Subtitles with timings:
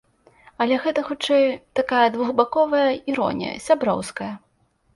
[0.63, 1.45] Але гэта, хутчэй,
[1.81, 4.35] такая двухбаковая іронія, сяброўская.